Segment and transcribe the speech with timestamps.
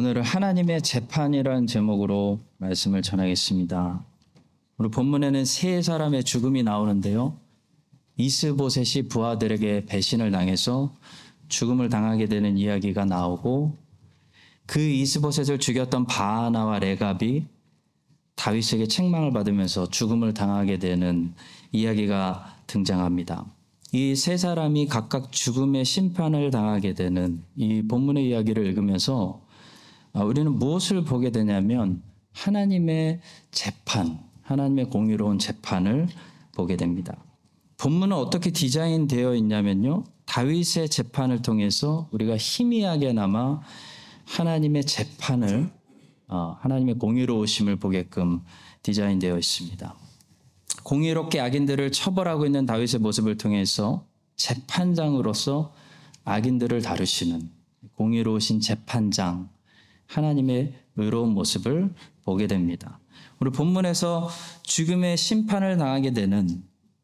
[0.00, 4.02] 오늘은 하나님의 재판이라는 제목으로 말씀을 전하겠습니다.
[4.78, 7.36] 오늘 본문에는 세 사람의 죽음이 나오는데요.
[8.16, 10.96] 이스보셋이 부하들에게 배신을 당해서
[11.48, 13.76] 죽음을 당하게 되는 이야기가 나오고
[14.64, 17.44] 그 이스보셋을 죽였던 바하나와 레갑이
[18.36, 21.34] 다윗에게 책망을 받으면서 죽음을 당하게 되는
[21.72, 23.44] 이야기가 등장합니다.
[23.92, 29.49] 이 세 사람이 각각 죽음의 심판을 당하게 되는 이 본문의 이야기를 읽으면서 아,
[30.12, 33.20] 우리는 무엇을 보게 되냐면 하나님의
[33.50, 36.08] 재판, 하나님의 공의로운 재판을
[36.54, 37.16] 보게 됩니다.
[37.78, 40.04] 본문은 어떻게 디자인되어 있냐면요.
[40.26, 43.60] 다윗의 재판을 통해서 우리가 희미하게나마
[44.26, 45.70] 하나님의 재판을
[46.28, 48.42] 어, 하나님의 공의로우심을 보게끔
[48.82, 49.94] 디자인되어 있습니다.
[50.84, 54.06] 공의롭게 악인들을 처벌하고 있는 다윗의 모습을 통해서
[54.36, 55.72] 재판장으로서
[56.24, 57.50] 악인들을 다루시는
[57.96, 59.48] 공의로우신 재판장
[60.10, 62.98] 하나님의 의로운 모습을 보게 됩니다.
[63.38, 64.28] 우리 본문에서
[64.62, 66.62] 죽음의 심판을 당하게 되는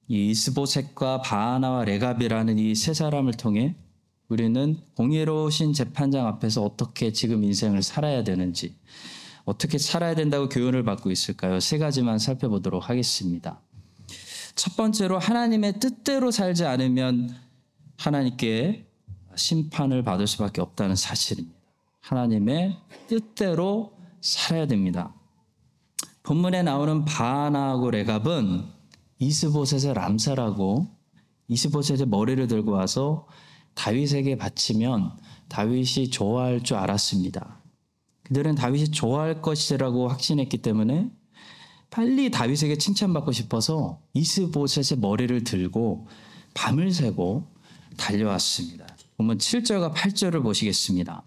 [0.08, 3.76] 이 이스보셋과 바하나와 레갑이라는 이 세 사람을 통해
[4.28, 8.74] 우리는 공의로우신 재판장 앞에서 어떻게 지금 인생을 살아야 되는지
[9.44, 11.60] 어떻게 살아야 된다고 교훈을 받고 있을까요?
[11.60, 13.60] 세 가지만 살펴보도록 하겠습니다.
[14.56, 17.30] 첫 번째로 하나님의 뜻대로 살지 않으면
[17.98, 18.86] 하나님께
[19.36, 21.55] 심판을 받을 수밖에 없다는 사실입니다.
[22.06, 22.76] 하나님의
[23.08, 25.14] 뜻대로 살아야 됩니다.
[26.22, 28.64] 본문에 나오는 바나하고 레갑은
[29.18, 30.86] 이스보셋을 암살하고
[31.48, 33.26] 이스보셋의 머리를 들고 와서
[33.74, 35.16] 다윗에게 바치면
[35.48, 37.60] 다윗이 좋아할 줄 알았습니다.
[38.24, 41.10] 그들은 다윗이 좋아할 것이라고 확신했기 때문에
[41.90, 46.06] 빨리 다윗에게 칭찬받고 싶어서 이스보셋의 머리를 들고
[46.54, 47.46] 밤을 새고
[47.96, 48.86] 달려왔습니다.
[49.16, 51.22] 보면 7절과 8절을 보시겠습니다.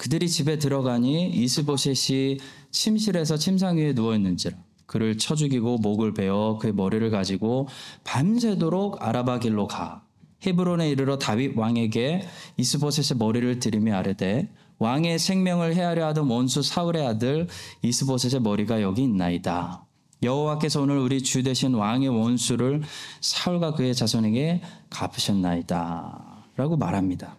[0.00, 2.38] 그들이 집에 들어가니 이스보셋이
[2.70, 4.56] 침실에서 침상 위에 누워 있는지라
[4.86, 7.68] 그를 쳐 죽이고 목을 베어 그의 머리를 가지고
[8.04, 10.02] 밤새도록 아라바 길로 가
[10.46, 17.46] 헤브론에 이르러 다윗 왕에게 이스보셋의 머리를 들이며 아뢰되 왕의 생명을 헤아려 하던 원수 사울의 아들
[17.82, 19.84] 이스보셋의 머리가 여기 있나이다.
[20.22, 22.80] 여호와께서 오늘 우리 주 대신 왕의 원수를
[23.20, 26.46] 사울과 그의 자손에게 갚으셨나이다.
[26.56, 27.36] 라고 말합니다.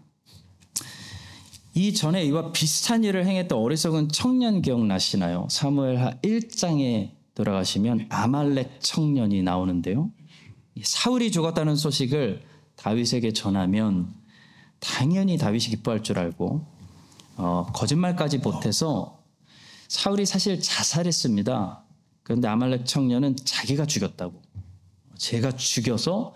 [1.74, 5.48] 이 전에 이와 비슷한 일을 행했던 어리석은 청년 기억나시나요?
[5.50, 10.12] 사무엘하 1장에 돌아가시면 아말렉 청년이 나오는데요.
[10.84, 12.44] 사울이 죽었다는 소식을
[12.76, 14.14] 다윗에게 전하면
[14.80, 16.66] 당연히 다윗이 기뻐할 줄 알고
[17.38, 19.22] 어, 거짓말까지 보태서
[19.88, 21.84] 사울이 사실 자살했습니다.
[22.24, 24.42] 그런데 아말렉 청년은 자기가 죽였다고
[25.18, 26.34] 제가 죽여서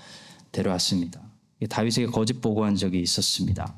[0.52, 1.22] 데려왔습니다.
[1.69, 3.75] 다윗에게 거짓 보고한 적이 있었습니다.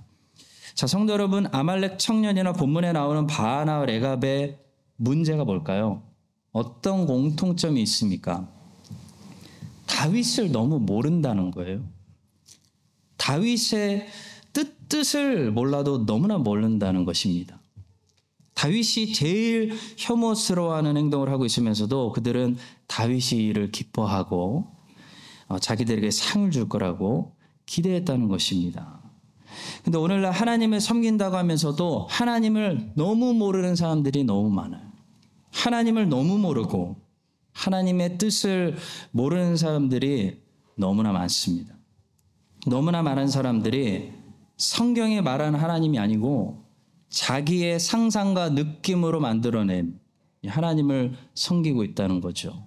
[0.78, 4.60] 자, 성도 여러분, 아말렉 청년이나 본문에 나오는 바하나 레갑의
[4.98, 6.04] 문제가 뭘까요?
[6.52, 8.48] 어떤 공통점이 있습니까?
[9.88, 11.82] 다윗을 너무 모른다는 거예요.
[13.18, 14.06] 다윗의
[14.54, 17.60] 뜻, 뜻을 몰라도 너무나 모른다는 것입니다.
[18.54, 22.56] 다윗이 제일 혐오스러워하는 행동을 하고 있으면서도 그들은
[22.86, 24.68] 다윗이 이를 기뻐하고
[25.48, 27.36] 어, 자기들에게 상을 줄 거라고
[27.66, 28.97] 기대했다는 것입니다.
[29.88, 34.82] 근데 오늘날 하나님을 섬긴다고 하면서도 하나님을 너무 모르는 사람들이 너무 많아요.
[35.54, 36.98] 하나님을 너무 모르고
[37.54, 38.76] 하나님의 뜻을
[39.12, 40.42] 모르는 사람들이
[40.76, 41.74] 너무나 많습니다.
[42.66, 44.12] 너무나 많은 사람들이
[44.58, 46.66] 성경에 말하는 하나님이 아니고
[47.08, 50.02] 자기의 상상과 느낌으로 만들어낸
[50.46, 52.62] 하나님을 섬기고 있다는 거죠.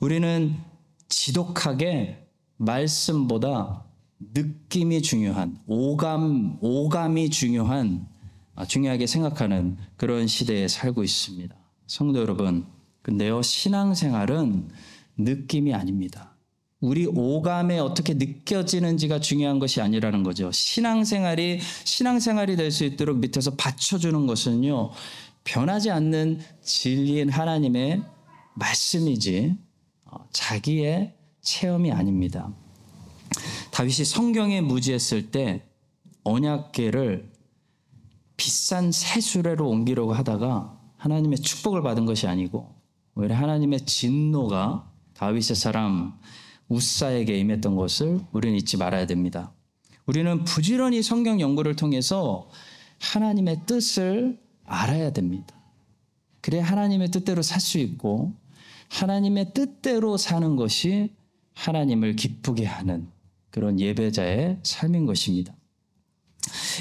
[0.00, 0.56] 우리는
[1.08, 2.26] 지독하게
[2.56, 3.84] 말씀보다
[4.32, 8.06] 느낌이 중요한 오감 오감이 중요한
[8.56, 11.54] 아, 중요하게 생각하는 그런 시대에 살고 있습니다.
[11.86, 12.66] 성도 여러분,
[13.02, 14.68] 근데요 신앙생활은
[15.16, 16.34] 느낌이 아닙니다.
[16.80, 20.52] 우리 오감에 어떻게 느껴지는지가 중요한 것이 아니라는 거죠.
[20.52, 24.90] 신앙생활이 신앙생활이 될 수 있도록 밑에서 받쳐주는 것은요
[25.44, 28.02] 변하지 않는 진리인 하나님의
[28.54, 29.56] 말씀이지
[30.06, 32.52] 어, 자기의 체험이 아닙니다.
[33.74, 35.64] 다윗이 성경에 무지했을 때
[36.22, 37.28] 언약계를
[38.36, 42.72] 비싼 새수레로 옮기려고 하다가 하나님의 축복을 받은 것이 아니고
[43.16, 46.14] 오히려 하나님의 진노가 다윗의 사람
[46.68, 49.52] 우사에게 임했던 것을 우리는 잊지 말아야 됩니다.
[50.06, 52.48] 우리는 부지런히 성경 연구를 통해서
[53.00, 55.52] 하나님의 뜻을 알아야 됩니다.
[56.40, 58.34] 그래 하나님의 뜻대로 살 수 있고
[58.90, 61.12] 하나님의 뜻대로 사는 것이
[61.54, 63.12] 하나님을 기쁘게 하는
[63.54, 65.54] 그런 예배자의 삶인 것입니다.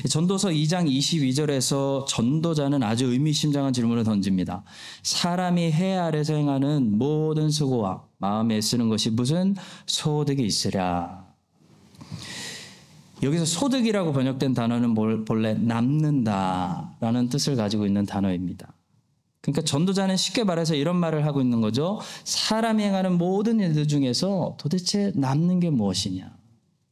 [0.09, 4.63] 전도서 2장 22절에서 전도자는 아주 의미심장한 질문을 던집니다.
[5.03, 9.55] 사람이 해 아래서 행하는 모든 수고와 마음에 쓰는 것이 무슨
[9.85, 11.27] 소득이 있으랴.
[13.21, 18.73] 여기서 소득이라고 번역된 단어는 본래 남는다라는 뜻을 가지고 있는 단어입니다.
[19.41, 21.99] 그러니까 전도자는 쉽게 말해서 이런 말을 하고 있는 거죠.
[22.23, 26.42] 사람이 행하는 모든 일들 중에서 도대체 남는 게 무엇이냐?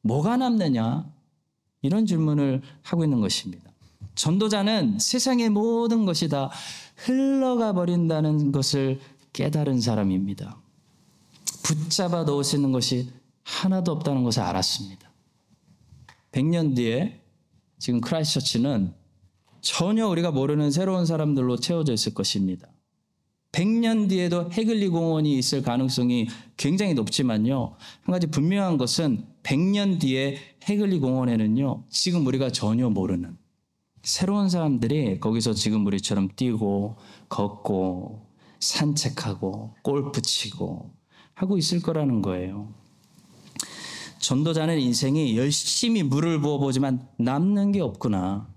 [0.01, 1.11] 뭐가 남느냐?
[1.81, 3.71] 이런 질문을 하고 있는 것입니다.
[4.15, 6.51] 전도자는 세상의 모든 것이 다
[6.97, 8.99] 흘러가 버린다는 것을
[9.33, 10.61] 깨달은 사람입니다.
[11.63, 13.11] 붙잡아 놓을 수 있는 것이
[13.43, 15.09] 하나도 없다는 것을 알았습니다.
[16.31, 17.21] 100년 뒤에
[17.79, 18.93] 지금 크라이스처치는
[19.61, 22.67] 전혀 우리가 모르는 새로운 사람들로 채워져 있을 것입니다.
[23.51, 27.75] 100년 뒤에도 해글리 공원이 있을 가능성이 굉장히 높지만요.
[28.03, 30.37] 한 가지 분명한 것은 100년 뒤에
[30.69, 31.83] 해글리 공원에는요.
[31.89, 33.37] 지금 우리가 전혀 모르는
[34.03, 36.95] 새로운 사람들이 거기서 지금 우리처럼 뛰고
[37.29, 38.25] 걷고
[38.59, 40.91] 산책하고 골프 치고
[41.33, 42.73] 하고 있을 거라는 거예요.
[44.19, 48.47] 전도자는 인생이 열심히 물을 부어보지만 남는 게 없구나.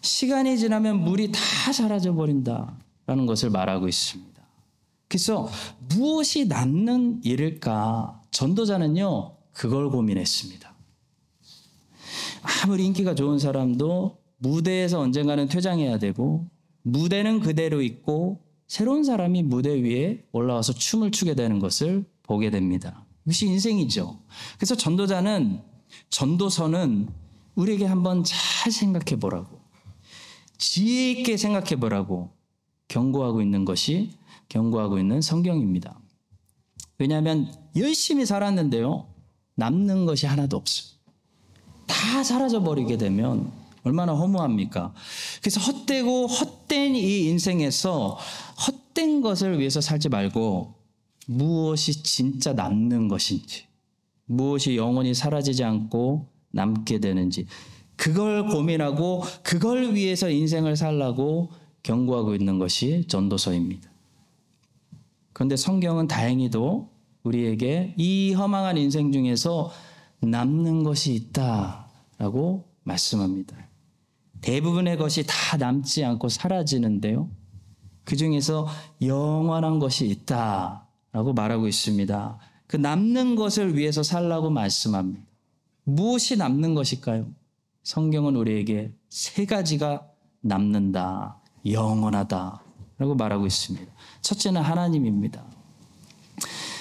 [0.00, 4.36] 시간이 지나면 물이 다 사라져 버린다 라는 것을 말하고 있습니다.
[5.08, 5.48] 그래서
[5.88, 8.22] 무엇이 남는 일일까?
[8.30, 10.74] 전도자는요, 그걸 고민했습니다.
[12.64, 16.48] 아무리 인기가 좋은 사람도 무대에서 언젠가는 퇴장해야 되고,
[16.82, 23.06] 무대는 그대로 있고, 새로운 사람이 무대 위에 올라와서 춤을 추게 되는 것을 보게 됩니다.
[23.24, 24.20] 이것이 인생이죠.
[24.56, 25.62] 그래서 전도자는,
[26.10, 27.08] 전도서는
[27.54, 29.60] 우리에게 한번 잘 생각해 보라고.
[30.58, 32.35] 지혜 있게 생각해 보라고
[32.88, 34.10] 경고하고 있는 것이
[34.48, 35.98] 경고하고 있는 성경입니다.
[36.98, 39.06] 왜냐하면 열심히 살았는데요.
[39.56, 40.96] 남는 것이 하나도 없어요.
[41.86, 43.50] 다 사라져 버리게 되면
[43.82, 44.92] 얼마나 허무합니까?
[45.40, 48.18] 그래서 헛되고 헛된 이 인생에서
[48.66, 50.74] 헛된 것을 위해서 살지 말고
[51.26, 53.64] 무엇이 진짜 남는 것인지,
[54.24, 57.46] 무엇이 영원히 사라지지 않고 남게 되는지,
[57.96, 61.50] 그걸 고민하고 그걸 위해서 인생을 살라고
[61.86, 63.88] 경고하고 있는 것이 전도서입니다.
[65.32, 66.90] 그런데 성경은 다행히도
[67.22, 69.70] 우리에게 이 허망한 인생 중에서
[70.20, 73.56] 남는 것이 있다라고 말씀합니다.
[74.40, 77.30] 대부분의 것이 다 남지 않고 사라지는데요.
[78.04, 78.66] 그 중에서
[79.02, 82.38] 영원한 것이 있다라고 말하고 있습니다.
[82.66, 85.24] 그 남는 것을 위해서 살라고 말씀합니다.
[85.84, 87.28] 무엇이 남는 것일까요?
[87.84, 90.08] 성경은 우리에게 세 가지가
[90.40, 91.40] 남는다,
[91.72, 92.62] 영원하다
[92.98, 93.92] 라고 말하고 있습니다.
[94.22, 95.44] 첫째는 하나님입니다.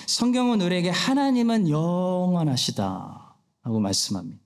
[0.07, 4.41] 성경은 우리에게 하나님은 영원하시다 라고 말씀합니다.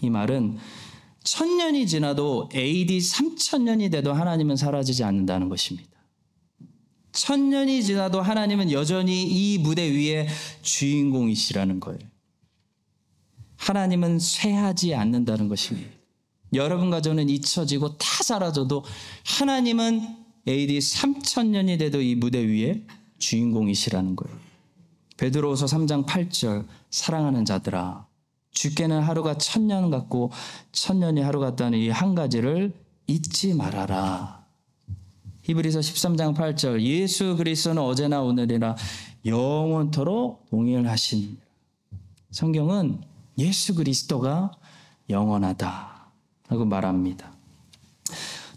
[0.00, 0.58] 이 말은
[1.22, 5.90] 천년이 지나도 AD 3000년이 돼도 하나님은 사라지지 않는다는 것입니다.
[7.12, 10.28] 천년이 지나도 하나님은 여전히 이 무대 위에
[10.62, 12.00] 주인공이시라는 거예요.
[13.56, 15.93] 하나님은 쇠하지 않는다는 것입니다.
[16.54, 18.84] 여러분과 저는 잊혀지고 다 사라져도
[19.24, 20.16] 하나님은
[20.46, 22.82] AD 3000년이 돼도 이 무대 위에
[23.18, 24.38] 주인공이시라는 거예요.
[25.16, 28.06] 베드로후서 3장 8절 사랑하는 자들아
[28.50, 30.30] 주께는 하루가 천년 같고
[30.72, 32.72] 천년이 하루 같다는 이 한 가지를
[33.06, 34.44] 잊지 말아라.
[35.42, 38.76] 히브리서 13장 8절 예수 그리스도는 어제나 오늘이나
[39.26, 41.38] 영원토록 동일하신
[42.30, 43.02] 성경은
[43.38, 44.52] 예수 그리스도가
[45.10, 45.93] 영원하다
[46.48, 47.32] 라고 말합니다.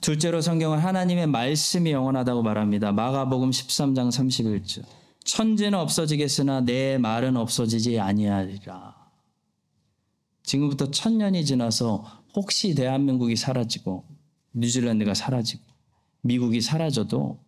[0.02, 2.92] 둘째로 성경은 하나님의 말씀이 영원하다고 말합니다.
[2.92, 4.84] 마가복음 13장 31절.
[5.24, 8.96] 천지는 없어지겠으나 내 말은 없어지지 아니하리라.
[10.44, 14.06] 지금부터 천년이 지나서 혹시 대한민국이 사라지고
[14.54, 15.62] 뉴질랜드가 사라지고
[16.22, 17.40] 미국이 사라져도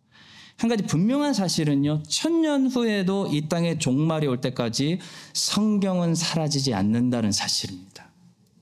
[0.58, 5.00] 한 가지 분명한 사실은요, 천년 후에도 이 땅에 종말이 올 때까지
[5.34, 8.12] 성경은 사라지지 않는다는 사실입니다.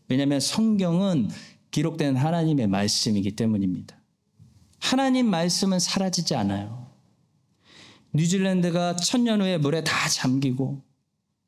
[0.08, 1.30] 왜냐하면 성경은
[1.78, 3.96] 기록된 하나님의 말씀이기 때문입니다.
[4.80, 6.88] 하나님 말씀은 사라지지 않아요.
[8.16, 10.82] 뉴질랜드가 천년 후에 물에 다 잠기고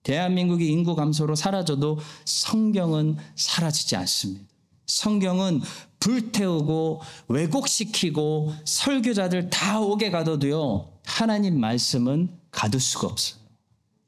[0.04, 4.46] 대한민국이 인구 감소로 사라져도 성경은 사라지지 않습니다.
[4.86, 5.62] 성경은
[6.00, 10.92] 불태우고 왜곡시키고 설교자들 다 오게 가둬도요.
[11.06, 13.42] 하나님 말씀은 가둘 수가 없어요.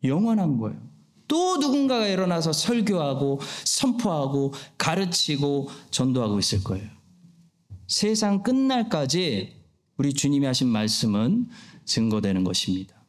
[0.04, 0.91] 영원한 거예요.
[1.32, 6.90] 또 누군가가 일어나서 설교하고 선포하고 가르치고 전도하고 있을 거예요.
[7.88, 9.56] 세상 끝날까지
[9.96, 11.48] 우리 주님이 하신 말씀은
[11.86, 13.02] 증거되는 것입니다.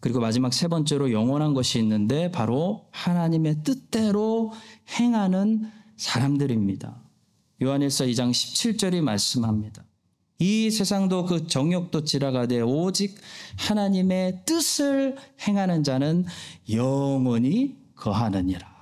[0.00, 4.54] 그리고 마지막 세 번째로 영원한 것이 있는데 바로 하나님의 뜻대로
[4.98, 7.02] 행하는 사람들입니다.
[7.62, 9.85] 요한일서 2장 17절이 말씀합니다.
[10.38, 13.18] 이 세상도 그 정욕도 지나가되 오직
[13.56, 15.16] 하나님의 뜻을
[15.46, 16.26] 행하는 자는
[16.70, 18.76] 영원히 거하느니라.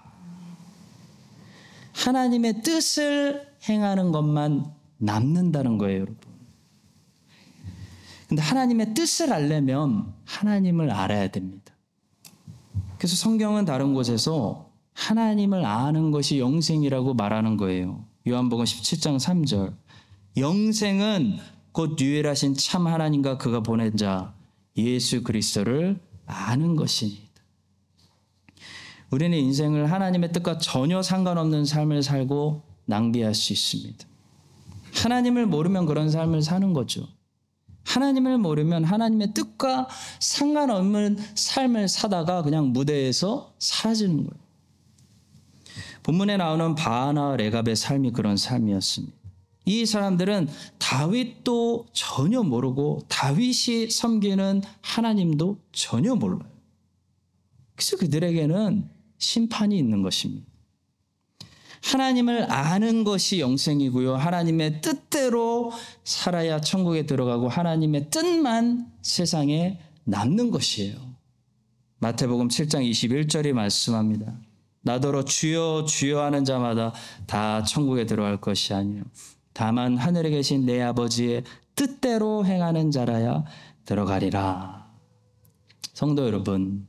[1.92, 4.66] 하나님의 뜻을 행하는 것만
[4.99, 6.18] 남는다는 거예요, 여러분.
[8.28, 11.73] 근데 하나님의 뜻을 알려면 하나님을 알아야 됩니다.
[12.99, 18.04] 그래서 성경은 다른 곳에서 하나님을 아는 것이 영생이라고 말하는 거예요.
[18.26, 19.76] 요한복음 17장 3절.
[20.36, 21.38] 영생은
[21.72, 24.34] 곧 유일하신 참 하나님과 그가 보낸 자
[24.76, 27.24] 예수 그리스도를 아는 것입니다.
[29.10, 34.06] 우리는 인생을 하나님의 뜻과 전혀 상관없는 삶을 살고 낭비할 수 있습니다.
[34.94, 37.06] 하나님을 모르면 그런 삶을 사는 거죠.
[37.84, 39.88] 하나님을 모르면 하나님의 뜻과
[40.18, 44.44] 상관없는 삶을 사다가 그냥 무대에서 사라지는 거예요.
[46.02, 49.24] 본문에 나오는 바하나 레갑의 삶이 그런 삶이었습니다.
[49.64, 56.50] 이 사람들은 다윗도 전혀 모르고 다윗이 섬기는 하나님도 전혀 몰라요.
[57.75, 60.47] 그래서 그들에게는 심판이 있는 것입니다.
[61.83, 64.16] 하나님을 아는 것이 영생이고요.
[64.16, 70.97] 하나님의 뜻대로 살아야 천국에 들어가고 하나님의 뜻만 세상에 남는 것이에요.
[71.99, 74.35] 마태복음 7장 21절이 말씀합니다.
[74.83, 76.92] 나더러 주여 주여 하는 자마다
[77.26, 79.02] 다 천국에 들어갈 것이 아니요
[79.54, 81.44] 다만 하늘에 계신 내 아버지의
[81.76, 83.44] 뜻대로 행하는 자라야
[83.84, 84.84] 들어가리라.
[85.92, 86.88] 성도 여러분,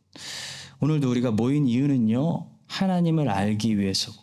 [0.79, 4.17] 오늘도 우리가 모인 이유는요, 하나님을 알기 위해서고,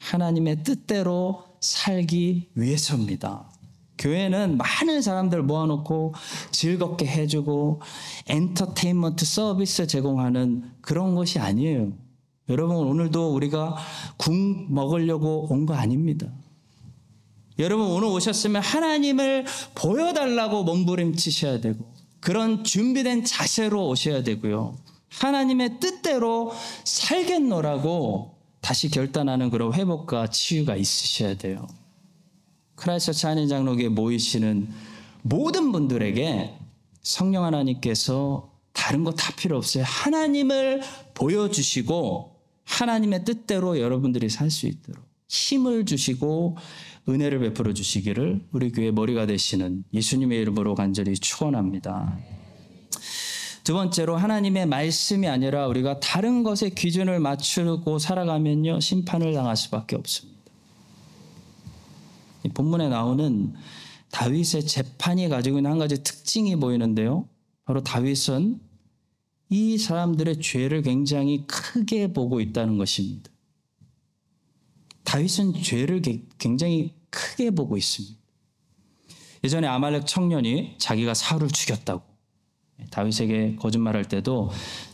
[0.00, 3.50] 하나님의 뜻대로 살기 위해서입니다.
[3.98, 6.14] 교회는 많은 사람들 모아놓고
[6.50, 7.80] 즐겁게 해주고
[8.28, 11.92] 엔터테인먼트 서비스 제공하는 그런 것이 아니에요.
[12.48, 13.76] 여러분, 오늘도 우리가
[14.18, 14.32] 국
[14.70, 16.26] 먹으려고 온 거 아닙니다.
[17.58, 24.76] 여러분, 오늘 오셨으면 하나님을 보여달라고 몸부림치셔야 되고, 그런 준비된 자세로 오셔야 되고요.
[25.08, 26.52] 하나님의 뜻대로
[26.84, 31.66] 살겠노라고 다시 결단하는 그런 회복과 치유가 있으셔야 돼요.
[32.76, 34.68] 크라이스처치 한인 장로교에 모이시는
[35.22, 36.54] 모든 분들에게
[37.02, 39.84] 성령 하나님께서 다른 거 다 필요 없어요.
[39.86, 40.82] 하나님을
[41.14, 46.56] 보여주시고 하나님의 뜻대로 여러분들이 살 수 있도록 힘을 주시고
[47.10, 52.18] 은혜를 베풀어 주시기를 우리 교회 머리가 되시는 예수님의 이름으로 간절히 축원합니다.
[53.64, 60.40] 두 번째로 하나님의 말씀이 아니라 우리가 다른 것에 기준을 맞추고 살아가면요 심판을 당할 수밖에 없습니다.
[62.54, 63.52] 본문에 나오는
[64.12, 67.28] 다윗의 재판이 가지고 있는 한 가지 특징이 보이는데요.
[67.64, 68.60] 바로 다윗은
[69.50, 73.30] 이 사람들의 죄를 굉장히 크게 보고 있다는 것입니다.
[75.04, 76.02] 다윗은 죄를
[76.38, 78.16] 굉장히 크게 보고 있습니다.
[79.44, 82.02] 예전에 아말렉 청년이 자기가 사울을 죽였다고
[82.90, 84.50] 다윗에게 거짓말할 때도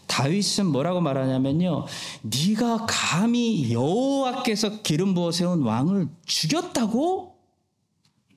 [0.06, 1.86] 다윗은 뭐라고 말하냐면요.
[2.22, 7.36] 네가 감히 여호와께서 기름 부어 세운 왕을 죽였다고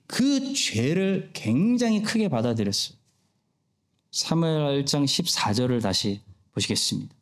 [0.07, 2.97] 그 죄를 굉장히 크게 받아들였어요.
[4.11, 6.21] 사무엘 1장 14절을 다시
[6.53, 7.18] 보시겠습니다.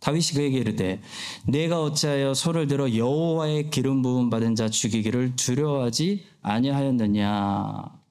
[0.00, 1.00] 다윗이 그에게 이르되
[1.46, 8.04] 내가 어찌하여 소를 들어 여호와의 기름 부음 받은 자 죽이기를 두려워하지 아니하였느냐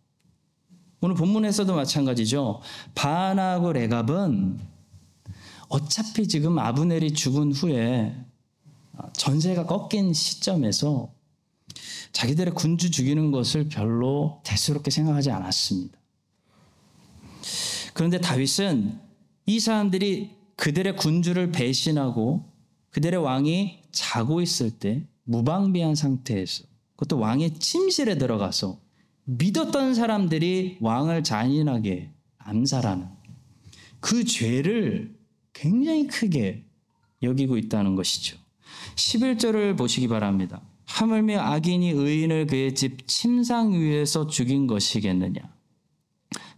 [1.04, 2.62] 오늘 본문에서도 마찬가지죠.
[2.96, 4.58] 바나하고 레갑은
[5.68, 8.16] 어차피 지금 아브넬이 죽은 후에
[9.12, 11.12] 전세가 꺾인 시점에서
[12.13, 16.00] 자기들의 군주 죽이는 것을 별로 대수롭게 생각하지 않았습니다.
[17.94, 18.98] 그런데 다윗은
[19.46, 22.50] 이 사람들이 그들의 군주를 배신하고
[22.91, 26.63] 그들의 왕이 자고 있을 때 무방비한 상태에서
[26.96, 28.79] 그것도 왕의 침실에 들어가서
[29.25, 33.10] 믿었던 사람들이 왕을 잔인하게 암살하는
[34.00, 35.13] 그 죄를
[35.51, 36.63] 굉장히 크게
[37.22, 38.38] 여기고 있다는 것이죠.
[38.96, 40.62] 11절을 보시기 바랍니다.
[40.86, 45.41] 하물며 악인이 의인을 그의 집 침상 위에서 죽인 것이겠느냐.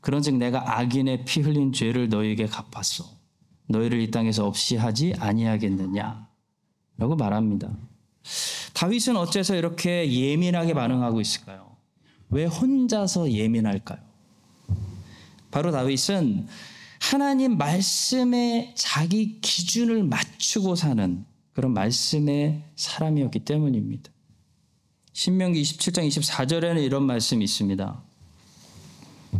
[0.01, 3.25] 그런즉 내가 악인의 피 흘린 죄를 너희에게 갚았소.
[3.67, 6.27] 너희를 이 땅에서 없이 하지 아니하겠느냐.
[6.98, 7.75] 라고 말합니다.
[8.74, 11.75] 다윗은 어째서 이렇게 예민하게 반응하고 있을까요?
[12.29, 14.00] 왜 혼자서 예민할까요?
[15.51, 16.48] 바로 다윗은
[17.00, 24.12] 하나님 말씀에 자기 기준을 맞추고 사는 그런 말씀의 사람이었기 때문입니다.
[25.13, 28.03] 신명기 27장 24절에는 이런 말씀이 있습니다.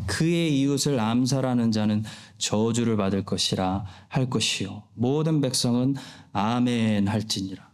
[0.08, 2.03] 그의 이웃을 암살하는 자는
[2.38, 5.96] 저주를 받을 것이라 할 것이요 모든 백성은
[6.34, 7.70] 아멘 할지니라.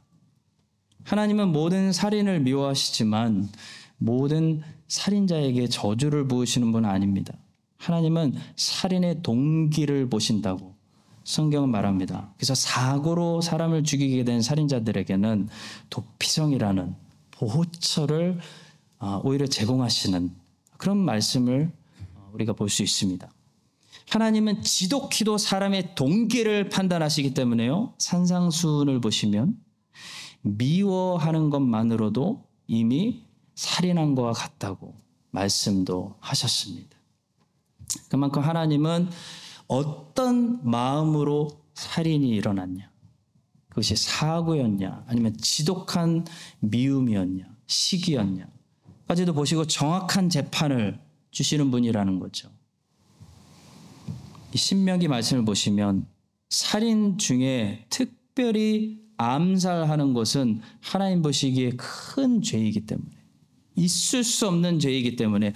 [1.03, 3.49] 하나님은 모든 살인을 미워하시지만
[3.97, 7.33] 모든 살인자에게 저주를 부으시는 분은 아닙니다.
[7.77, 10.75] 하나님은 살인의 동기를 보신다고
[11.23, 12.33] 성경은 말합니다.
[12.37, 15.49] 그래서 사고로 사람을 죽이게 된 살인자들에게는
[15.89, 16.95] 도피성이라는
[17.31, 18.39] 보호처를
[18.99, 20.31] 아, 오히려 제공하시는
[20.77, 21.71] 그런 말씀을
[22.33, 23.29] 우리가 볼 수 있습니다.
[24.11, 27.93] 하나님은 지독히도 사람의 동기를 판단하시기 때문에요.
[27.97, 29.57] 산상수훈을 보시면
[30.41, 33.23] 미워하는 것만으로도 이미
[33.55, 34.95] 살인한 것과 같다고
[35.29, 36.97] 말씀도 하셨습니다.
[38.09, 39.09] 그만큼 하나님은
[39.67, 42.91] 어떤 마음으로 살인이 일어났냐?
[43.69, 45.05] 그것이 사고였냐?
[45.07, 46.25] 아니면 지독한
[46.59, 47.45] 미움이었냐?
[47.67, 48.45] 시기였냐?
[49.07, 50.99] 까지도 보시고 정확한 재판을
[51.31, 52.49] 주시는 분이라는 거죠.
[54.53, 56.05] 이 신명기 말씀을 보시면
[56.49, 63.11] 살인 중에 특별히 암살하는 것은 하나님 보시기에 큰 죄이기 때문에
[63.75, 65.53] 있을 수 없는 죄이기 때문에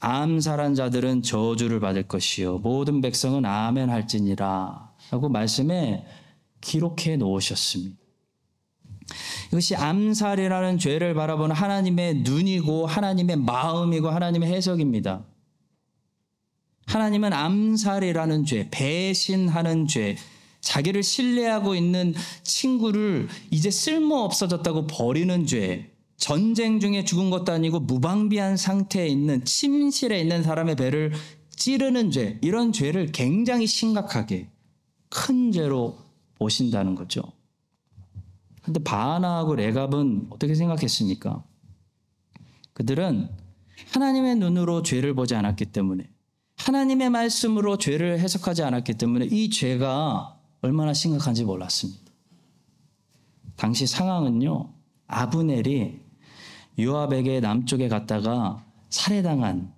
[0.00, 6.04] 암살한 자들은 저주를 받을 것이요 모든 백성은 아멘 할지니라 라고 말씀에
[6.60, 7.96] 기록해 놓으셨습니다.
[9.48, 15.24] 이것이 암살이라는 죄를 바라보는 하나님의 눈이고 하나님의 마음이고 하나님의 해석입니다.
[16.88, 20.16] 하나님은 암살이라는 죄, 배신하는 죄,
[20.62, 28.56] 자기를 신뢰하고 있는 친구를 이제 쓸모 없어졌다고 버리는 죄, 전쟁 중에 죽은 것도 아니고 무방비한
[28.56, 31.12] 상태에 있는 침실에 있는 사람의 배를
[31.50, 34.48] 찌르는 죄, 이런 죄를 굉장히 심각하게
[35.10, 35.98] 큰 죄로
[36.36, 37.22] 보신다는 거죠.
[38.62, 41.44] 근데 바나하고 레갑은 어떻게 생각했습니까?
[42.72, 43.28] 그들은
[43.92, 46.08] 하나님의 눈으로 죄를 보지 않았기 때문에
[46.68, 52.12] 하나님의 말씀으로 죄를 해석하지 않았기 때문에 이 죄가 얼마나 심각한지 몰랐습니다.
[53.56, 54.70] 당시 상황은요,
[55.06, 55.98] 아브넬이
[56.78, 59.72] 요압에게 남쪽에 갔다가 살해당한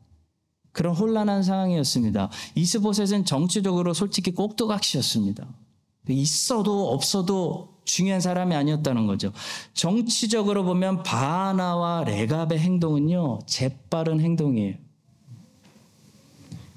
[0.73, 2.28] 그런 혼란한 상황이었습니다.
[2.56, 5.47] 이스보셋은 정치적으로 솔직히 꼭두각시였습니다.
[6.08, 9.32] 있어도 없어도 중요한 사람이 아니었다는 거죠.
[9.75, 14.90] 정치적으로 보면 바나와 레갑의 행동은요, 재빠른 행동이에요.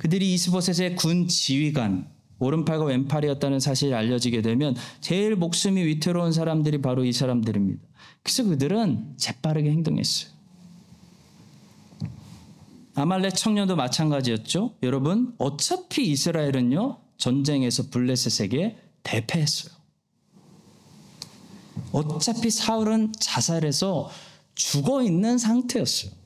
[0.03, 7.13] 그들이 이스보셋의 군 지휘관, 오른팔과 왼팔이었다는 사실이 알려지게 되면 제일 목숨이 위태로운 사람들이 바로 이
[7.13, 7.81] 사람들입니다.
[8.21, 10.33] 그래서 그들은 재빠르게 행동했어요.
[12.95, 14.75] 아말렉 청년도 마찬가지였죠.
[14.83, 19.73] 여러분, 어차피 이스라엘은요, 전쟁에서 블레셋에게 대패했어요.
[21.93, 24.09] 어차피 사울은 자살해서
[24.53, 26.22] 죽어 있는 상태였어요.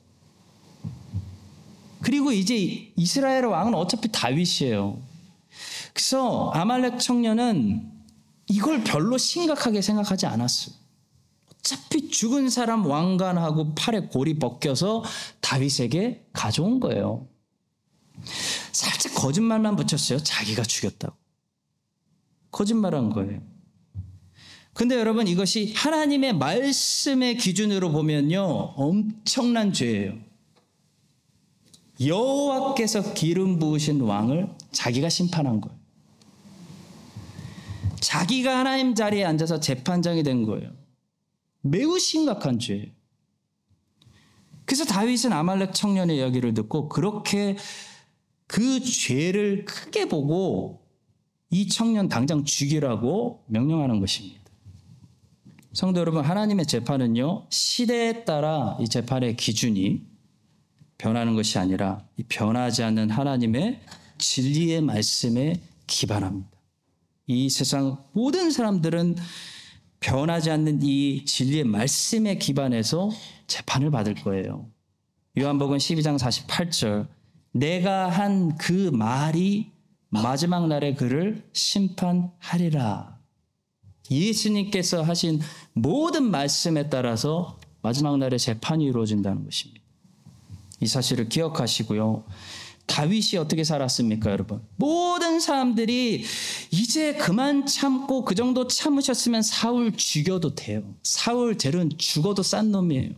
[2.02, 5.00] 그리고 이제 이스라엘 왕은 어차피 다윗이에요.
[5.92, 7.90] 그래서 아말렉 청년은
[8.48, 10.74] 이걸 별로 심각하게 생각하지 않았어요.
[11.50, 15.04] 어차피 죽은 사람 왕관하고 팔에 골이 벗겨서
[15.40, 17.26] 다윗에게 가져온 거예요.
[18.72, 20.18] 살짝 거짓말만 붙였어요.
[20.18, 21.14] 자기가 죽였다고.
[22.50, 23.40] 거짓말한 거예요.
[24.72, 28.44] 근데 여러분 이것이 하나님의 말씀의 기준으로 보면요.
[28.76, 30.27] 엄청난 죄예요.
[32.00, 35.78] 여호와께서 기름 부으신 왕을 자기가 심판한 거예요.
[38.00, 40.70] 자기가 하나님 자리에 앉아서 재판장이 된 거예요.
[41.60, 42.86] 매우 심각한 죄예요.
[44.64, 47.56] 그래서 다윗은 아말렉 청년의 이야기를 듣고 그렇게
[48.46, 50.86] 그 죄를 크게 보고
[51.50, 54.38] 이 청년 당장 죽이라고 명령하는 것입니다.
[55.72, 60.02] 성도 여러분, 하나님의 재판은요, 시대에 따라 이 재판의 기준이
[60.98, 63.80] 변하는 것이 아니라 이 변하지 않는 하나님의
[64.18, 66.50] 진리의 말씀에 기반합니다.
[67.28, 69.16] 이 세상 모든 사람들은
[70.00, 73.10] 변하지 않는 이 진리의 말씀에 기반해서
[73.46, 74.68] 재판을 받을 거예요.
[75.38, 77.06] 요한복음 12장 48절
[77.52, 79.70] 내가 한 그 말이
[80.10, 83.18] 마지막 날에 그를 심판하리라.
[84.10, 85.40] 예수님께서 하신
[85.74, 89.77] 모든 말씀에 따라서 마지막 날에 재판이 이루어진다는 것입니다.
[90.80, 92.24] 이 사실을 기억하시고요.
[92.86, 94.62] 다윗이 어떻게 살았습니까, 여러분?
[94.76, 96.24] 모든 사람들이
[96.70, 100.82] 이제 그만 참고 그 정도 참으셨으면 사울 죽여도 돼요.
[101.02, 103.10] 사울 젤은 죽어도 싼 놈이에요.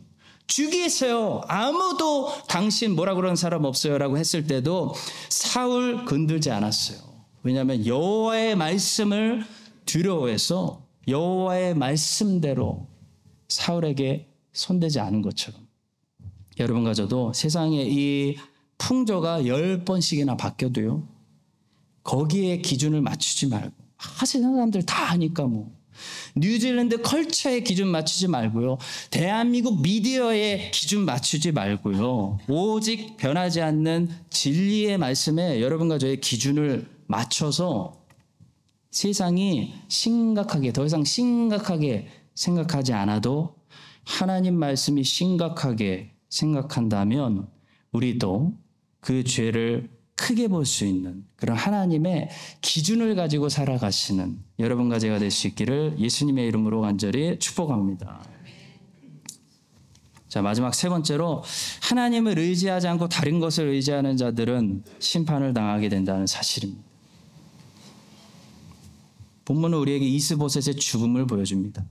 [0.49, 1.43] 죽이세요.
[1.47, 4.95] 아무도 당신 뭐라 그런 사람 없어요라고 했을 때도
[5.29, 6.99] 사울 건들지 않았어요.
[7.45, 9.47] 왜냐하면 여호와의 말씀을
[9.87, 12.89] 두려워해서 여호와의 말씀대로
[13.49, 15.70] 사울에게 손대지 않은 것처럼
[16.61, 18.37] 여러분과 저도 세상의 이
[18.79, 21.07] 풍조가 열 번씩이나 바뀌어도요.
[22.03, 25.71] 거기에 기준을 맞추지 말고 아 세상 사람들 다 하니까 뭐
[26.37, 28.79] 뉴질랜드 컬처의 기준 맞추지 말고요.
[29.11, 32.39] 대한민국 미디어의 기준 맞추지 말고요.
[32.49, 38.01] 오직 변하지 않는 진리의 말씀에 여러분과 저의 기준을 맞춰서
[38.91, 43.55] 세상이 심각하게, 더 이상 심각하게 생각하지 않아도
[44.05, 47.49] 하나님 말씀이 심각하게 생각한다면
[47.93, 48.57] 우리도
[49.01, 52.29] 그 죄를 크게 볼 수 있는 그런 하나님의
[52.61, 58.23] 기준을 가지고 살아가시는 여러분과 제가 될 수 있기를 예수님의 이름으로 간절히 축복합니다.
[60.29, 61.43] 자, 마지막 세 번째로
[61.83, 66.85] 하나님을 의지하지 않고 다른 것을 의지하는 자들은 심판을 당하게 된다는 사실입니다.
[69.47, 71.85] 본문은 우리에게 이스보셋의 죽음을 보여줍니다.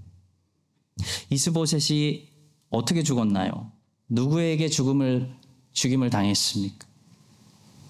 [1.31, 2.29] 이스보셋이
[2.69, 3.71] 어떻게 죽었나요?
[4.09, 5.33] 누구에게 죽음을
[5.71, 6.87] 죽임을 당했습니까?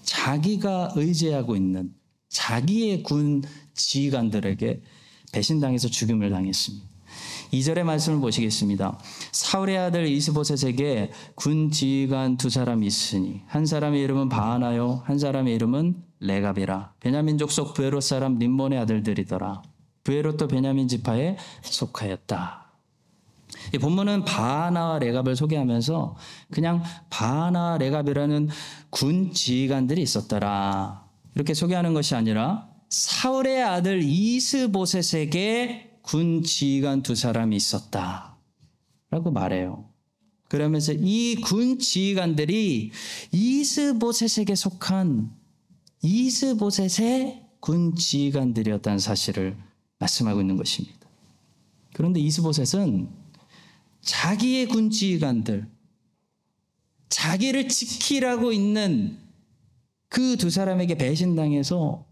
[0.02, 1.94] 자기가 의지하고 있는
[2.28, 3.42] 자기의 군
[3.74, 4.82] 지휘관들에게
[5.32, 6.90] 배신당해서 죽임을 당했습니다.
[7.52, 8.98] 2절의 말씀을 보시겠습니다.
[9.32, 16.02] 사울의 아들 이스보셋에게 군 지휘관 두 사람이 있으니 한 사람의 이름은 바하나요 한 사람의 이름은
[16.20, 19.62] 레갑이라 베냐민 족속 부에롯 사람 림몬의 아들들이더라.
[20.04, 22.59] 부에롯도 베냐민 지파에 속하였다.
[23.74, 26.16] 이 본문은 바하나와 레갑을 소개하면서
[26.50, 28.48] 그냥 바하나 레갑이라는
[28.90, 31.04] 군 지휘관들이 있었더라.
[31.34, 38.36] 이렇게 소개하는 것이 아니라 사울의 아들 이스보셋에게 군 지휘관 두 사람이 있었다.
[39.10, 39.88] 라고 말해요.
[40.48, 42.90] 그러면서 이 군 지휘관들이
[43.30, 45.30] 이스보셋에게 속한
[46.02, 49.56] 이스보셋의 군 지휘관들이었다는 사실을
[49.98, 50.98] 말씀하고 있는 것입니다.
[51.92, 53.08] 그런데 이스보셋은
[54.02, 55.68] 자기의 군 지휘관들,
[57.08, 59.18] 자기를 지키라고 있는
[60.08, 62.04] 그 두 사람에게 배신당해서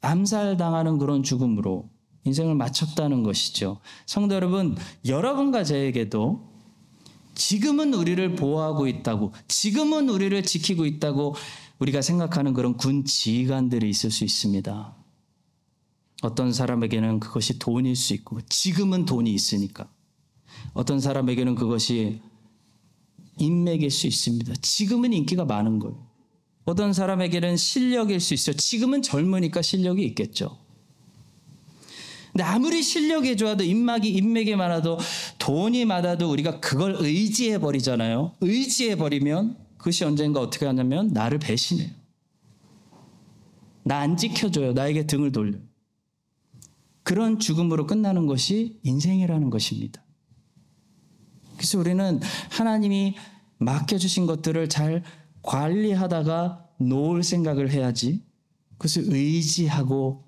[0.00, 1.90] 암살당하는 그런 죽음으로
[2.24, 3.80] 인생을 마쳤다는 것이죠.
[4.06, 6.52] 성도 여러분, 여러분과 저에게도
[7.34, 11.34] 지금은 우리를 보호하고 있다고, 지금은 우리를 지키고 있다고
[11.78, 14.96] 우리가 생각하는 그런 군 지휘관들이 있을 수 있습니다.
[16.22, 19.90] 어떤 사람에게는 그것이 돈일 수 있고, 지금은 돈이 있으니까.
[20.72, 22.20] 어떤 사람에게는 그것이
[23.38, 24.54] 인맥일 수 있습니다.
[24.62, 26.06] 지금은 인기가 많은 거예요.
[26.64, 28.56] 어떤 사람에게는 실력일 수 있어요.
[28.56, 30.58] 지금은 젊으니까 실력이 있겠죠.
[32.32, 34.98] 근데 아무리 실력이 좋아도 인맥이 인맥이 많아도
[35.38, 38.32] 돈이 많아도 우리가 그걸 의지해 버리잖아요.
[38.40, 41.90] 의지해 버리면 그것이 언젠가 어떻게 하냐면 나를 배신해요.
[43.84, 44.72] 나 안 지켜줘요.
[44.72, 45.58] 나에게 등을 돌려.
[47.02, 50.03] 그런 죽음으로 끝나는 것이 인생이라는 것입니다.
[51.56, 53.14] 그래서 우리는 하나님이
[53.58, 55.02] 맡겨주신 것들을 잘
[55.42, 58.22] 관리하다가 놓을 생각을 해야지.
[58.78, 60.24] 그것을 의지하고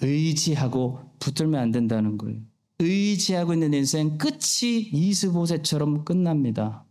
[0.00, 2.40] 의지하고 붙들면 안 된다는 거예요.
[2.78, 6.84] 의지하고 있는 인생 끝이 이스보셋처럼 끝납니다.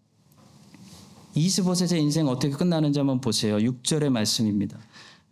[1.36, 3.58] 이스보셋의 인생 어떻게 끝나는지 한번 보세요.
[3.58, 4.80] 6절의 말씀입니다.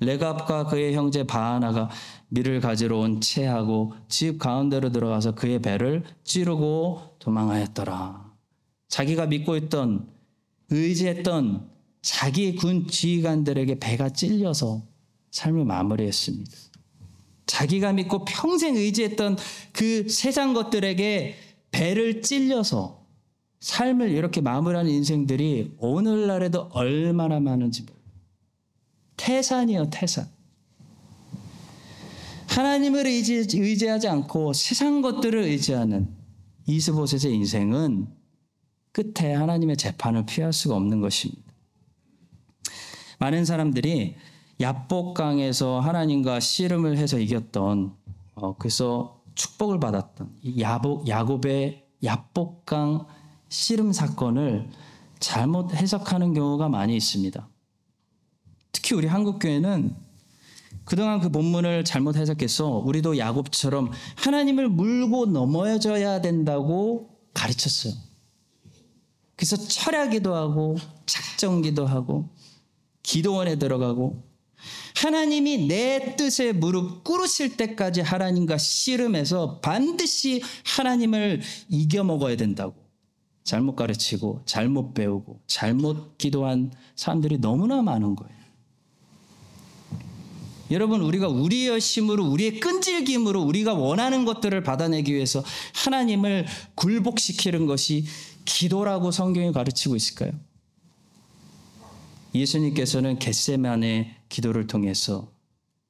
[0.01, 1.89] 레갑과 그의 형제 바하나가
[2.29, 8.31] 밀을 가지러 온 채하고 집 가운데로 들어가서 그의 배를 찌르고 도망하였더라.
[8.87, 10.09] 자기가 믿고 있던
[10.69, 11.69] 의지했던
[12.01, 14.81] 자기의 군 지휘관들에게 배가 찔려서
[15.29, 16.51] 삶을 마무리했습니다.
[17.45, 19.37] 자기가 믿고 평생 의지했던
[19.71, 21.35] 그 세상 것들에게
[21.71, 23.05] 배를 찔려서
[23.59, 28.00] 삶을 이렇게 마무리하는 인생들이 오늘날에도 얼마나 많은지 몰라요.
[29.21, 30.27] 태산이요, 태산.
[32.47, 36.09] 하나님을 의지, 의지 하지 않고 세상 것들을 의지하는
[36.65, 38.07] 이스보셋의 인생은
[38.91, 41.53] 끝에 하나님의 재판을 피할 수가 없는 것입니다.
[43.19, 44.15] 많은 사람들이
[44.59, 47.95] 야복강에서 하나님과 씨름을 해서 이겼던
[48.35, 53.05] 어, 그래서 축복을 받았던 야복 야곱의 야복강
[53.49, 54.67] 씨름 사건을
[55.19, 57.47] 잘못 해석하는 경우가 많이 있습니다.
[58.71, 59.95] 특히 우리 한국 교회는
[60.85, 67.93] 그동안 그 본문을 잘못 해석해서 우리도 야곱처럼 하나님을 물고 넘어져야 된다고 가르쳤어요.
[69.35, 72.29] 그래서 철야기도 하고 작정기도 하고
[73.03, 74.23] 기도원에 들어가고
[74.95, 82.75] 하나님이 내 뜻에 무릎 꿇으실 때까지 하나님과 씨름해서 반드시 하나님을 이겨 먹어야 된다고
[83.43, 88.40] 잘못 가르치고 잘못 배우고 잘못 기도한 사람들이 너무나 많은 거예요.
[90.71, 95.43] 여러분 우리가 우리의 열심으로 우리의 끈질김으로 우리가 원하는 것들을 받아내기 위해서
[95.75, 98.05] 하나님을 굴복시키는 것이
[98.45, 100.31] 기도라고 성경이 가르치고 있을까요?
[102.33, 105.31] 예수님께서는 겟세만의 기도를 통해서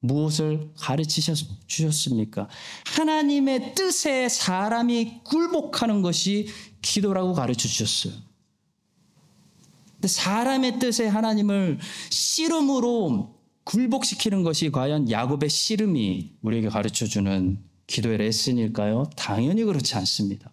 [0.00, 2.48] 무엇을 가르치셨 주셨습니까?
[2.86, 6.48] 하나님의 뜻에 사람이 굴복하는 것이
[6.82, 8.20] 기도라고 가르쳐 주셨어요.
[10.04, 11.78] 사람의 뜻에 하나님을
[12.10, 13.31] 씨름으로
[13.64, 19.10] 굴복시키는 것이 과연 야곱의 씨름이 우리에게 가르쳐 주는 기도의 레슨일까요?
[19.16, 20.50] 당연히 그렇지 않습니다.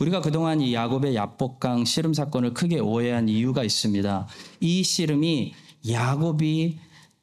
[0.00, 4.28] 우리가 그동안 이 야곱의 야복강 씨름 사건을 크게 오해한 이유가 있습니다.
[4.60, 5.54] 이 씨름이
[5.90, 6.78] 야곱이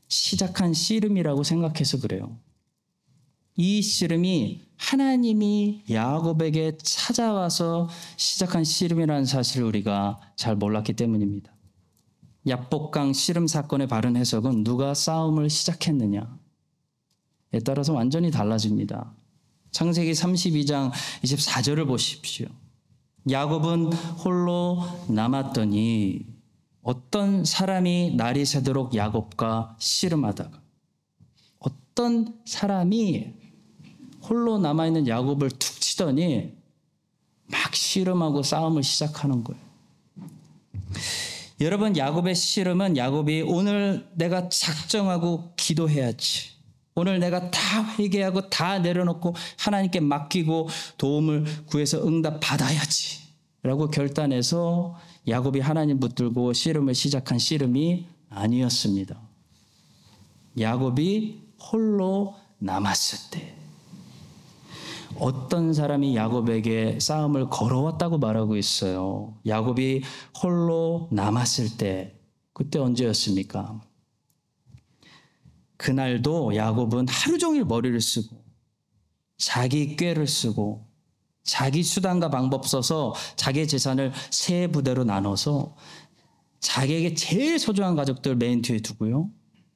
[0.07, 2.37] 시작한 씨름이라고 생각해서 그래요.
[3.55, 11.56] 이 씨름이 하나님이 야곱에게 찾아와서 시작한 씨름이라는 사실을 우리가 잘 몰랐기 때문입니다.
[12.47, 16.27] 야복강 씨름 사건의 바른 해석은 누가 싸움을 시작했느냐에
[17.65, 19.13] 따라서 완전히 달라집니다.
[19.71, 20.91] 창세기 32장
[21.23, 22.47] 24절을 보십시오.
[23.29, 26.25] 야곱은 홀로 남았더니
[26.81, 30.61] 어떤 사람이 날이 새도록 야곱과 씨름하다가
[31.59, 33.33] 어떤 사람이
[34.21, 36.53] 홀로 남아있는 야곱을 툭 치더니
[37.47, 39.61] 막 씨름하고 싸움을 시작하는 거예요.
[41.59, 46.51] 여러분 야곱의 씨름은 야곱이 오늘 내가 작정하고 기도해야지.
[46.93, 53.21] 오늘 내가 다 회개하고 다 내려놓고 하나님께 맡기고 도움을 구해서 응답 받아야지.
[53.63, 59.19] 라고 결단해서 야곱이 하나님 붙들고 씨름을 시작한 씨름이 아니었습니다.
[60.59, 63.56] 야곱이 홀로 남았을 때
[65.19, 69.37] 어떤 사람이 야곱에게 싸움을 걸어왔다고 말하고 있어요.
[69.45, 70.03] 야곱이
[70.41, 72.15] 홀로 남았을 때
[72.53, 73.81] 그때 언제였습니까?
[75.77, 78.43] 그날도 야곱은 하루 종일 머리를 쓰고
[79.37, 80.87] 자기 꾀를 쓰고
[81.43, 85.75] 자기 수단과 방법 써서 자기의 재산을 세 부대로 나눠서
[86.59, 89.29] 자기에게 제일 소중한 가족들 맨 뒤에 두고요.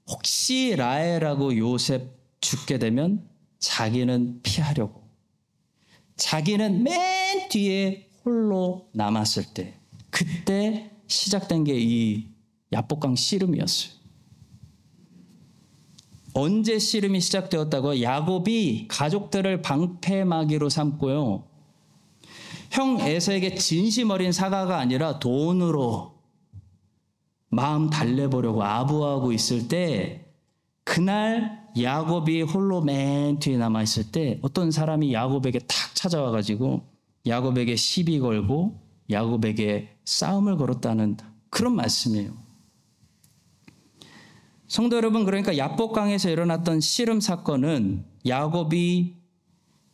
[0.10, 5.01] 혹시 라헬하고 요셉 죽게 되면 자기는 피하려고.
[6.22, 9.74] 자기는 맨 뒤에 홀로 남았을 때
[10.12, 12.28] 그때 시작된 게 이
[12.72, 13.92] 야복강 씨름이었어요.
[16.34, 21.44] 언제 씨름이 시작되었다고 야곱이 가족들을 방패막이로 삼고요.
[22.70, 26.14] 형 에서에게 진심 어린 사과가 아니라 돈으로
[27.50, 30.26] 마음 달래보려고 아부하고 있을 때
[30.84, 36.84] 그날 야곱이 홀로 맨 뒤에 남아 있을 때 어떤 사람이 야곱에게 탁 찾아와 가지고
[37.26, 38.80] 야곱에게 시비 걸고
[39.10, 41.18] 야곱에게 싸움을 걸었다는
[41.50, 42.34] 그런 말씀이에요.
[44.68, 49.21] 성도 여러분 그러니까 야복강에서 일어났던 씨름 사건은 야곱이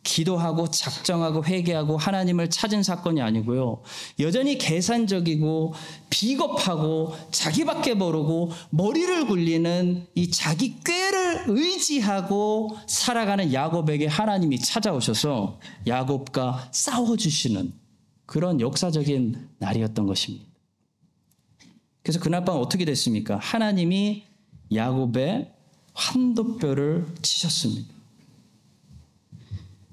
[0.08, 3.82] 기도하고 작정하고 회개하고 하나님을 찾은 사건이 아니고요.
[4.20, 5.74] 여전히 계산적이고
[6.08, 17.74] 비겁하고 자기밖에 모르고 머리를 굴리는 이 자기 꾀를 의지하고 살아가는 야곱에게 하나님이 찾아오셔서 야곱과 싸워주시는
[18.24, 20.46] 그런 역사적인 날이었던 것입니다.
[22.02, 23.36] 그래서 그날 밤 어떻게 됐습니까?
[23.36, 24.24] 하나님이
[24.74, 25.52] 야곱의
[25.92, 27.97] 환도뼈를 치셨습니다.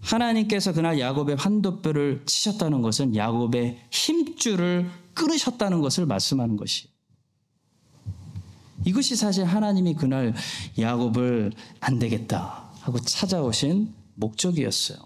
[0.05, 6.87] 하나님께서 그날 야곱의 환도뼈를 치셨다는 것은 야곱의 힘줄을 끊으셨다는 것을 말씀하는 것이.
[8.85, 10.35] 이것이 사실 하나님이 그날
[10.77, 14.99] 야곱을 안 되겠다 하고 찾아오신 목적이었어요.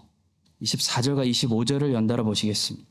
[0.60, 2.86] 24절과 25절을 연달아 보시겠습니다.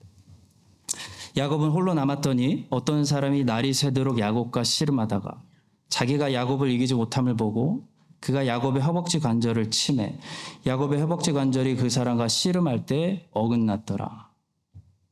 [1.38, 5.44] 야곱은 홀로 남았더니 어떤 사람이 날이 새도록 야곱과 씨름하다가
[5.90, 7.88] 자기가 야곱을 이기지 못함을 보고
[8.20, 10.20] 그가 야곱의 허벅지 관절을 치매
[10.66, 14.30] 야곱의 허벅지 관절이 그 사람과 씨름할 때 어긋났더라.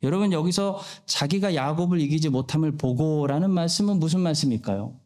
[0.03, 4.99] 여러분 여기서 자기가 야곱을 이기지 못함을 보고라는 말씀은 무슨 말씀일까요?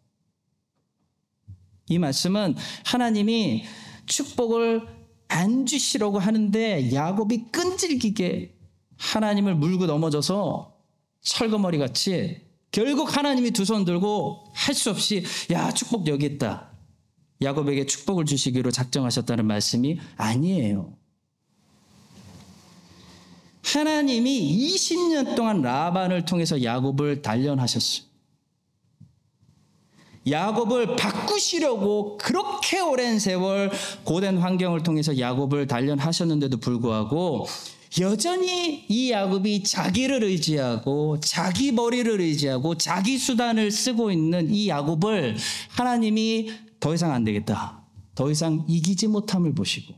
[1.87, 3.63] 이 말씀은 하나님이
[4.05, 4.87] 축복을
[5.29, 8.57] 안 주시려고 하는데 야곱이 끈질기게
[8.97, 10.75] 하나님을 물고 넘어져서
[11.21, 16.70] 철거머리 같이 결국 하나님이 두 손 들고 할 수 없이 야 축복 여기 있다.
[17.41, 20.93] 야곱에게 축복을 주시기로 작정하셨다는 말씀이 아니에요.
[23.63, 28.11] 하나님이 20년 동안 라반을 통해서 야곱을 단련하셨어요.
[30.27, 33.71] 야곱을 바꾸시려고 그렇게 오랜 세월
[34.03, 37.47] 고된 환경을 통해서 야곱을 단련하셨는데도 불구하고
[37.99, 45.35] 여전히 이 야곱이 자기를 의지하고 자기 머리를 의지하고 자기 수단을 쓰고 있는 이 야곱을
[45.69, 47.85] 하나님이 더 이상 안 되겠다.
[48.15, 49.93] 더 이상 이기지 못함을 보시고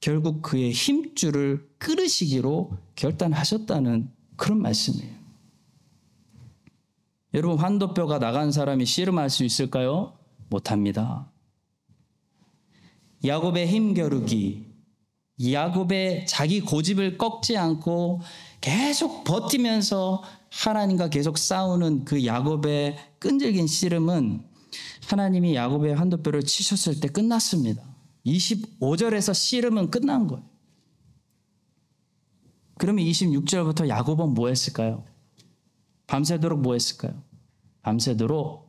[0.00, 5.14] 결국 그의 힘줄을 끊으시기로 결단하셨다는 그런 말씀이에요.
[7.32, 10.18] 여러분 환도뼈가 나간 사람이 씨름할 수 있을까요?
[10.50, 11.32] 못합니다.
[13.24, 14.66] 야곱의 힘겨루기,
[15.50, 18.20] 야곱의 자기 고집을 꺾지 않고
[18.60, 24.53] 계속 버티면서 하나님과 계속 싸우는 그 야곱의 끈질긴 씨름은
[25.06, 27.82] 하나님이 야곱의 한도뼈를 치셨을 때 끝났습니다.
[28.26, 30.44] 25절에서 씨름은 끝난 거예요.
[32.76, 35.04] 그러면 26절부터 야곱은 뭐 했을까요?
[36.06, 37.22] 밤새도록 뭐 했을까요?
[37.82, 38.64] 밤새도록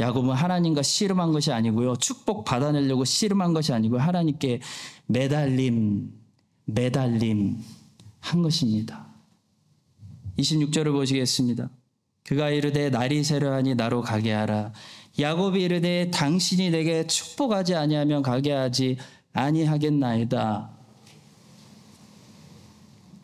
[0.00, 1.96] 야곱은 하나님과 씨름한 것이 아니고요.
[1.96, 4.00] 축복 받아내려고 씨름한 것이 아니고요.
[4.00, 4.60] 하나님께
[5.06, 6.12] 매달림,
[6.64, 7.62] 매달림
[8.18, 9.06] 한 것입니다.
[10.38, 11.70] 26절을 보시겠습니다.
[12.24, 14.72] 그가 이르되 날이 새려하니 나로 가게 하라.
[15.18, 18.96] 야곱이 이르되 당신이 내게 축복하지 아니하면 가게 하지
[19.32, 20.70] 아니하겠나이다.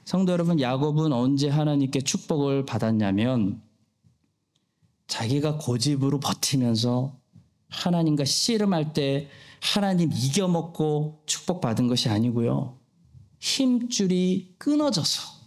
[0.04, 3.62] 성도 여러분, 야곱은 언제 하나님께 축복을 받았냐면
[5.06, 7.18] 자기가 고집으로 버티면서
[7.68, 9.28] 하나님과 씨름할 때
[9.60, 12.78] 하나님 이겨먹고 축복받은 것이 아니고요.
[13.38, 15.38] 힘줄이 끊어져서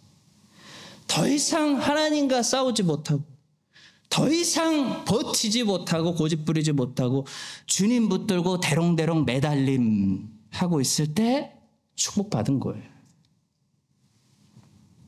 [1.07, 3.30] 더 이상 하나님과 싸우지 못하고
[4.11, 7.25] 더 이상 버티지 못하고 고집 부리지 못하고
[7.65, 11.53] 주님 붙들고 대롱대롱 매달림 하고 있을 때
[11.95, 12.83] 축복받은 거예요.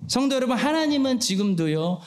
[0.08, 2.00] 성도 여러분, 하나님은 지금도요,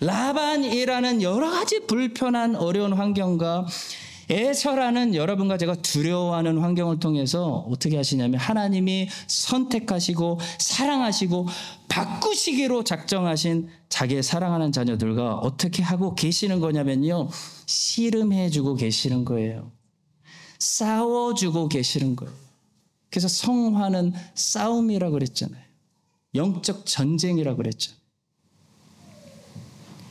[0.00, 3.66] 라반이라는 여러 가지 불편한 어려운 환경과
[4.30, 11.46] 에서라는 여러분과 제가 두려워하는 환경을 통해서 어떻게 하시냐면 하나님이 선택하시고 사랑하시고
[11.94, 17.28] 바꾸시기로 작정하신 자기의 사랑하는 자녀들과 어떻게 하고 계시는 거냐면요.
[17.66, 19.70] 씨름해주고 계시는 거예요.
[20.58, 22.34] 싸워주고 계시는 거예요.
[23.10, 25.62] 그래서 성화는 싸움이라고 그랬잖아요.
[26.34, 27.94] 영적 전쟁이라고 그랬죠.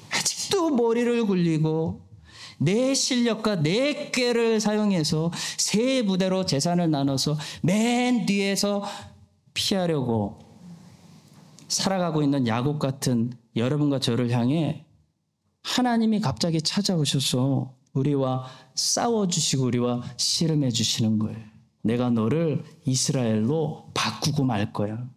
[0.09, 1.99] 아직도 머리를 굴리고
[2.59, 8.85] 내 실력과 내 꾀를 사용해서 세 부대로 재산을 나눠서 맨 뒤에서
[9.53, 10.52] 피하려고
[11.73, 14.85] 살아가고 있는 야곱 같은 여러분과 저를 향해
[15.63, 21.37] 하나님이 갑자기 찾아오셔서 우리와 싸워주시고 우리와 씨름해 주시는 거예요.
[21.83, 25.07] 내가 너를 이스라엘로 바꾸고 말 거야.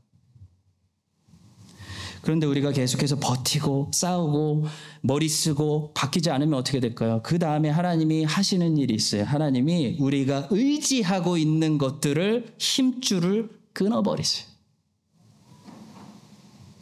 [2.23, 4.65] 그런데 우리가 계속해서 버티고 싸우고
[5.03, 7.21] 머리 쓰고 바뀌지 않으면 어떻게 될까요?
[7.23, 9.23] 그 다음에 하나님이 하시는 일이 있어요.
[9.23, 14.56] 하나님이 우리가 의지하고 있는 것들을 힘줄을 끊어버리세요.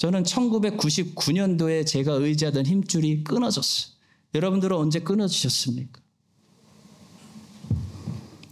[0.04, 3.94] 저는 1999년도에 제가 의지하던 힘줄이 끊어졌어요.
[4.34, 5.98] 여러분들은 언제 끊어지셨습니까?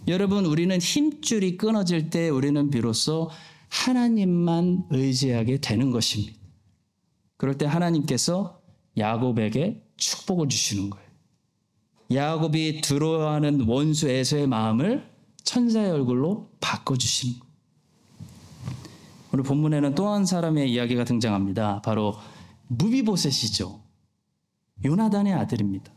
[0.09, 3.29] 여러분, 우리는 힘줄이 끊어질 때 우리는 비로소
[3.69, 6.39] 하나님만 의지하게 되는 것입니다.
[7.37, 8.63] 그럴 때 하나님께서
[8.97, 11.07] 야곱에게 축복을 주시는 거예요.
[12.15, 15.07] 야곱이 두려워하는 원수 에서의 마음을
[15.45, 17.52] 천사의 얼굴로 바꿔주시는 거예요.
[19.33, 21.81] 오늘 본문에는 또 한 사람의 이야기가 등장합니다.
[21.83, 22.15] 바로
[22.69, 23.81] 무비보셋이죠.
[24.85, 25.91] 요나단의 아들입니다.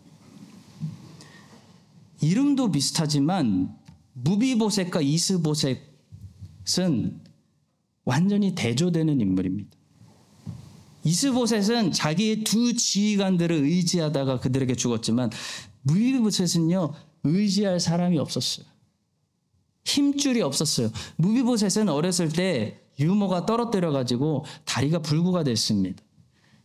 [2.21, 3.75] 이름도 비슷하지만
[4.13, 5.81] 무비보셋과 이스보셋은
[8.05, 9.69] 완전히 대조되는 인물입니다.
[11.03, 15.29] 이스보셋은 자기의 두 지휘관들을 의지하다가 그들에게 죽었지만
[15.81, 16.93] 무비보셋은요
[17.23, 18.65] 의지할 사람이 없었어요.
[19.83, 20.89] 힘줄이 없었어요.
[21.17, 26.03] 무비보셋은 어렸을 때 유모가 떨어뜨려 가지고 다리가 불구가 됐습니다.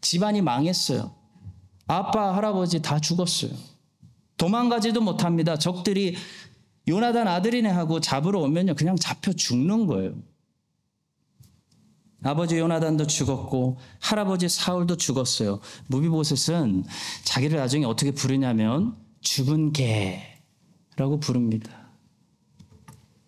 [0.01, 1.15] 집안이 망했어요.
[1.87, 3.51] 아빠, 할아버지 다 죽었어요.
[4.37, 5.59] 도망가지도 못합니다.
[5.59, 6.17] 적들이
[6.89, 10.15] 요나단 아들이네 하고 잡으러 오면요 그냥 잡혀 죽는 거예요.
[12.23, 15.61] 아버지 요나단도 죽었고 할아버지 사울도 죽었어요.
[15.87, 16.85] 무비보셋은
[17.25, 21.80] 자기를 나중에 어떻게 부르냐면 죽은 개라고 부릅니다.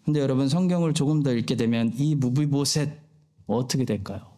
[0.04, 2.98] 근데 여러분 성경을 조금 더 읽게 되면 이 무비보셋
[3.46, 4.32] 어떻게 될까요?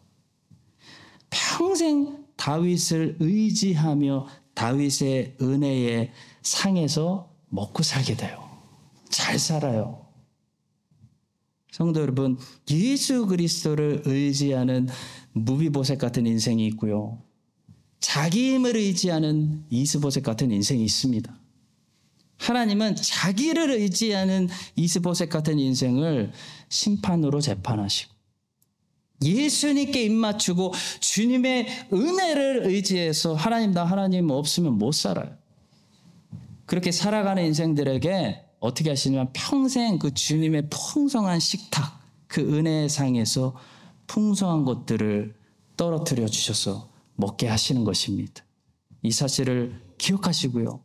[1.31, 8.49] 평생 다윗을 의지하며 다윗의 은혜의 상에서 먹고 살게 돼요.
[9.09, 10.05] 잘 살아요.
[11.71, 12.39] 성도 여러분,
[12.71, 14.89] 예수 그리스도를 의지하는
[15.33, 17.21] 무비보셋 같은 인생이 있고요.
[17.99, 21.37] 자기 힘을 의지하는 이스보셋 같은 인생이 있습니다.
[22.39, 26.33] 하나님은 자기를 의지하는 이스보셋 같은 인생을
[26.69, 28.13] 심판으로 재판하시고
[29.23, 35.37] 예수님께 입맞추고 주님의 은혜를 의지해서 하나님 나 하나님 없으면 못 살아요.
[36.67, 43.55] 그렇게 살아가는 인생들에게 어떻게 하시냐면 평생 그 주님의 풍성한 식탁, 그 은혜의 상에서
[44.07, 45.35] 풍성한 것들을
[45.77, 48.45] 떨어뜨려 주셔서 먹게 하시는 것입니다.
[49.03, 50.83] 이 사실을 기억하시고요.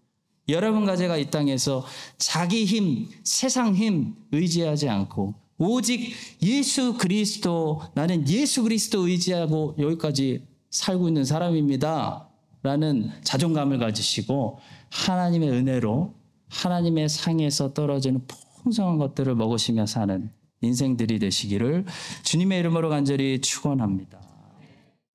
[0.51, 1.85] 여러분과 제가 이 땅에서
[2.17, 11.07] 자기 힘, 세상 힘 의지하지 않고 오직 예수 그리스도 나는 예수 그리스도 의지하고 여기까지 살고
[11.09, 12.29] 있는 사람입니다.
[12.61, 16.13] 라는 자존감을 가지시고 하나님의 은혜로
[16.49, 18.25] 하나님의 상에서 떨어지는
[18.63, 20.29] 풍성한 것들을 먹으시며 사는
[20.61, 21.85] 인생들이 되시기를
[22.23, 24.28] 주님의 이름으로 간절히 축원합니다.